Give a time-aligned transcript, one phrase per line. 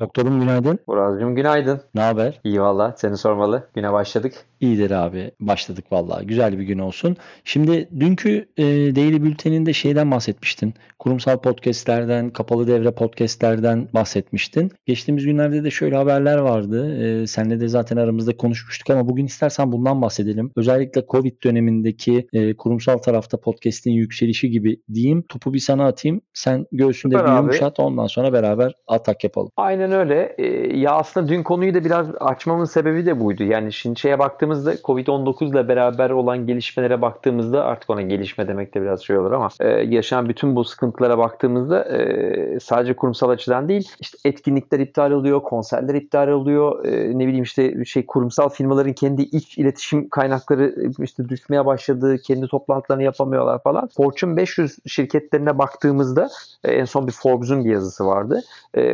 [0.00, 0.78] Doktorum günaydın.
[0.86, 1.80] Murat'cığım günaydın.
[1.94, 2.40] Ne haber?
[2.44, 3.68] İyi valla seni sormalı.
[3.74, 4.34] Güne başladık.
[4.60, 5.30] İyidir abi.
[5.40, 6.26] Başladık vallahi.
[6.26, 7.16] Güzel bir gün olsun.
[7.44, 8.64] Şimdi dünkü e,
[8.96, 10.74] Daily Bülten'inde şeyden bahsetmiştin.
[10.98, 14.70] Kurumsal podcastlerden, kapalı devre podcastlerden bahsetmiştin.
[14.86, 16.96] Geçtiğimiz günlerde de şöyle haberler vardı.
[17.22, 20.52] E, senle de zaten aramızda konuşmuştuk ama bugün istersen bundan bahsedelim.
[20.56, 25.22] Özellikle Covid dönemindeki e, kurumsal tarafta podcast'in yükselişi gibi diyeyim.
[25.28, 26.20] Topu bir sana atayım.
[26.34, 27.40] Sen göğsünde Süper bir abi.
[27.42, 27.80] yumuşat.
[27.80, 29.50] Ondan sonra beraber atak yapalım.
[29.56, 30.34] Aynen öyle.
[30.38, 33.42] Ee, ya aslında dün konuyu da biraz açmamın sebebi de buydu.
[33.42, 38.82] Yani şimdi şeye baktığımızda Covid-19 ile beraber olan gelişmelere baktığımızda artık ona gelişme demek de
[38.82, 43.88] biraz şey olur ama e, yaşanan bütün bu sıkıntılara baktığımızda e, sadece kurumsal açıdan değil
[44.00, 46.84] işte etkinlikler iptal oluyor, konserler iptal oluyor.
[46.84, 52.16] E, ne bileyim işte şey kurumsal firmaların kendi iç iletişim kaynakları işte düşmeye başladı.
[52.24, 53.88] Kendi toplantılarını yapamıyorlar falan.
[53.96, 56.28] Fortune 500 şirketlerine baktığımızda
[56.64, 58.42] en son bir Forbes'un bir yazısı vardı.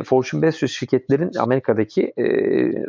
[0.04, 2.24] Fortune 500 şirketlerin Amerika'daki e,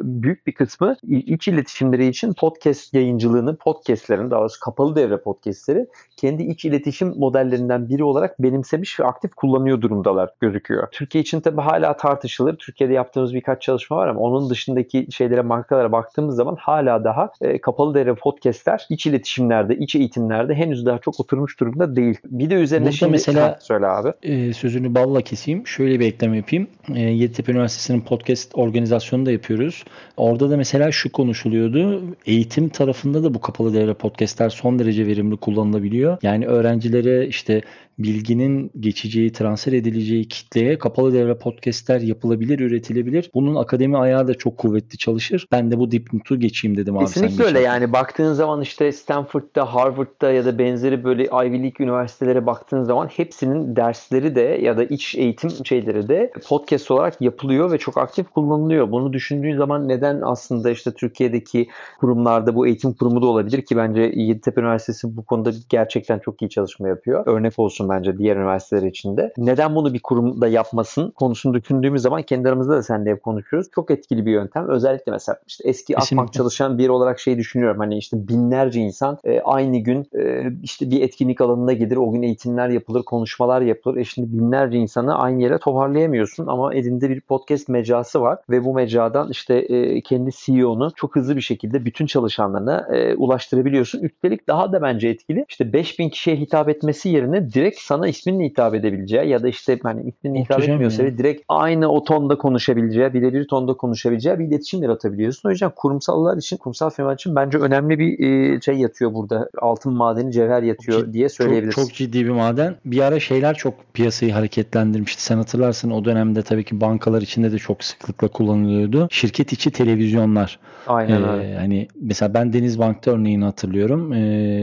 [0.03, 6.43] büyük bir kısmı iç iletişimleri için podcast yayıncılığını, podcastlerini daha doğrusu kapalı devre podcastleri kendi
[6.43, 10.87] iç iletişim modellerinden biri olarak benimsemiş ve aktif kullanıyor durumdalar gözüküyor.
[10.91, 12.55] Türkiye için tabi hala tartışılır.
[12.57, 17.61] Türkiye'de yaptığımız birkaç çalışma var ama onun dışındaki şeylere, markalara baktığımız zaman hala daha e,
[17.61, 22.17] kapalı devre podcastler iç iletişimlerde, iç eğitimlerde henüz daha çok oturmuş durumda değil.
[22.25, 23.11] Bir de üzerine Burada şimdi...
[23.11, 24.13] mesela- Ha, söyle abi.
[24.23, 25.67] e, sözünü balla keseyim.
[25.67, 26.67] Şöyle bir ekleme yapayım.
[26.95, 27.53] E, Yeditepe
[27.83, 29.83] Üniversitesi'nin podcast organizasyonu da yapıyoruz.
[30.17, 32.03] Orada da mesela şu konuşuluyordu.
[32.25, 36.17] Eğitim tarafında da bu kapalı devre podcastler son derece verimli kullanılabiliyor.
[36.21, 37.61] Yani öğrencilere işte
[37.99, 43.31] bilginin geçeceği, transfer edileceği kitleye kapalı devre podcastler yapılabilir, üretilebilir.
[43.33, 45.47] Bunun akademi ayağı da çok kuvvetli çalışır.
[45.51, 47.07] Ben de bu dipnotu geçeyim dedim abi.
[47.07, 51.73] sen Kesinlikle öyle yani baktığın zaman işte Stanford'da, Harvard'da ya da benzeri böyle Ivy League
[51.79, 57.72] üniversitelere baktığın zaman hepsinin dersleri de ya da iç eğitim şeyleri de podcast olarak yapılıyor
[57.73, 58.91] ve çok aktif kullanılıyor.
[58.91, 61.69] Bunu düşündüğün zaman neden aslında işte Türkiye'deki
[61.99, 66.49] kurumlarda bu eğitim kurumu da olabilir ki bence Yeditepe Üniversitesi bu konuda gerçekten çok iyi
[66.49, 67.23] çalışma yapıyor.
[67.25, 69.33] Örnek olsun bence diğer üniversiteler için de.
[69.37, 73.69] Neden bunu bir kurumda yapmasın konusunu düşündüğümüz zaman kendi aramızda da seninle hep konuşuyoruz.
[73.75, 74.69] Çok etkili bir yöntem.
[74.69, 75.97] Özellikle mesela işte eski.
[75.97, 77.79] Akbank çalışan biri olarak şey düşünüyorum.
[77.79, 81.97] Hani işte binlerce insan e, aynı gün e, işte bir etkinlik alanına gelir.
[81.97, 83.97] O gün eğitimler yapılır, konuşmalar yapılır.
[83.97, 88.73] E şimdi binlerce insanı aynı yere toparlayamıyorsun ama elinde bir podcast mecrası var ve bu
[88.73, 94.01] mecradan işte e, kendi CEO'nu çok hızlı bir şekilde bütün çalışanlarına e, ulaştırabiliyorsun.
[94.03, 95.45] Üstelik daha da bence etkili.
[95.49, 100.01] İşte 5000 kişiye hitap etmesi yerine direkt sana isminle hitap edebileceği ya da işte hani
[100.09, 101.07] isminle hitap Muhteşem etmiyorsa ya.
[101.09, 105.49] bile direkt aynı o tonda konuşabileceği, birebir tonda konuşabileceği bir iletişim yaratabiliyorsun.
[105.49, 108.19] O yüzden kurumsallar için, kurumsal firmalar için bence önemli bir
[108.55, 109.49] e, şey yatıyor burada.
[109.61, 111.75] Altın madeni, cevher yatıyor Cid- diye Çok, söyleyebiliriz.
[111.75, 112.75] çok ciddi bir maden.
[112.85, 115.23] Bir ara şeyler çok piyasayı hareketlendirmişti.
[115.23, 119.07] Sen hatırlarsın o dönemde tabii ki bankalar içinde de çok sıklıkla kullanılıyordu.
[119.11, 120.59] Şirket içi televizyonlar.
[120.87, 121.55] Aynen Ee, öyle.
[121.55, 124.13] hani mesela ben Denizbank'ta örneğini hatırlıyorum.
[124.13, 124.19] Ee,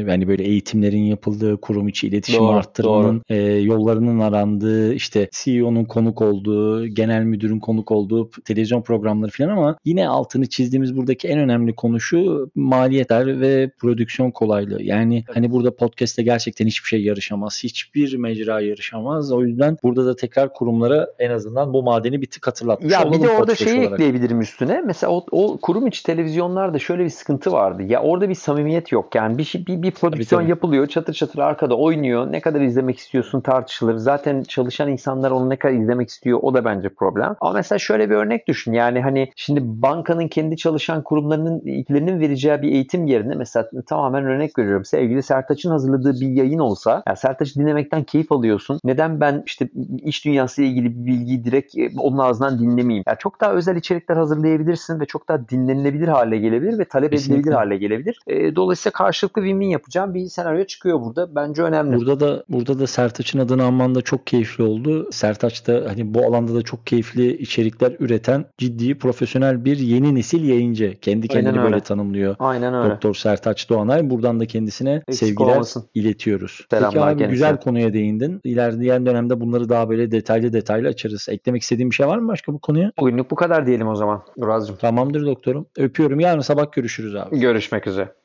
[0.09, 6.23] yani böyle eğitimlerin yapıldığı, kurum içi iletişim Doğru, arttırmanın e, yollarının arandığı, işte CEO'nun konuk
[6.23, 11.75] olduğu, genel müdürün konuk olduğu televizyon programları falan ama yine altını çizdiğimiz buradaki en önemli
[11.75, 14.83] konu şu maliyetler ve prodüksiyon kolaylığı.
[14.83, 17.61] Yani hani burada podcast'te gerçekten hiçbir şey yarışamaz.
[17.65, 19.33] Hiçbir mecra yarışamaz.
[19.33, 23.27] O yüzden burada da tekrar kurumlara en azından bu madeni bir tık hatırlatmış Ya bir
[23.29, 23.93] de orada şeyi olarak.
[23.93, 24.83] ekleyebilirim üstüne.
[24.87, 27.83] Mesela o, o kurum içi televizyonlarda şöyle bir sıkıntı vardı.
[27.83, 29.15] Ya orada bir samimiyet yok.
[29.15, 30.87] Yani bir şey- bir, bir prodüksiyon yapılıyor.
[30.87, 32.33] Çatır çatır arkada oynuyor.
[32.33, 33.95] Ne kadar izlemek istiyorsun tartışılır.
[33.97, 37.37] Zaten çalışan insanlar onu ne kadar izlemek istiyor o da bence problem.
[37.41, 38.73] Ama mesela şöyle bir örnek düşün.
[38.73, 44.59] Yani hani şimdi bankanın kendi çalışan kurumlarının ilgilerinin vereceği bir eğitim yerine mesela tamamen örnek
[44.59, 44.85] veriyorum.
[44.85, 48.81] Sevgili Sertaç'ın hazırladığı bir yayın olsa ya Sertaç'ı dinlemekten keyif alıyorsun.
[48.85, 49.69] Neden ben işte
[50.03, 53.05] iş dünyası ile ilgili bir bilgiyi direkt e, onun ağzından dinlemeyeyim?
[53.07, 57.41] Ya çok daha özel içerikler hazırlayabilirsin ve çok daha dinlenilebilir hale gelebilir ve talep Kesinlikle.
[57.41, 58.19] edilebilir hale gelebilir.
[58.27, 61.35] E, dolayısıyla karşılıklı win-win yapacağım bir senaryo çıkıyor burada.
[61.35, 61.97] Bence önemli.
[61.97, 65.09] Burada da burada da Sertaç'ın adını anman da çok keyifli oldu.
[65.13, 70.45] Sertaç da hani bu alanda da çok keyifli içerikler üreten ciddi profesyonel bir yeni nesil
[70.49, 70.95] yayıncı.
[71.01, 71.85] Kendi kendini Aynen böyle öyle.
[71.85, 72.37] tanımlıyor.
[72.39, 72.91] Aynen öyle.
[72.91, 74.11] Doktor Sertaç Doğanay.
[74.11, 75.85] Buradan da kendisine Eksik sevgiler olmasın.
[75.95, 76.67] iletiyoruz.
[76.71, 77.31] Selamlar Peki abi kendisine.
[77.33, 78.41] güzel konuya değindin.
[78.45, 81.27] İlerleyen dönemde bunları daha böyle detaylı detaylı açarız.
[81.29, 82.93] Eklemek istediğin bir şey var mı başka bu konuya?
[83.01, 84.77] Bugünlük bu kadar diyelim o zaman Muraz'cığım.
[84.77, 85.67] Tamamdır doktorum.
[85.77, 86.21] Öpüyorum.
[86.21, 87.39] Yarın sabah görüşürüz abi.
[87.41, 88.20] Görüşmek üzere.